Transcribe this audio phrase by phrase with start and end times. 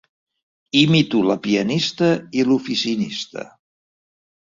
[0.83, 2.09] Imito la pianista
[2.41, 3.49] i l'oficinista.